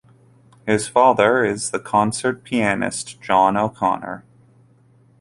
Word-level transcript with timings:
His 0.65 0.87
father 0.87 1.45
is 1.45 1.69
the 1.69 1.77
concert 1.79 2.43
pianist 2.43 3.21
John 3.21 3.55
O'Conor. 3.55 4.25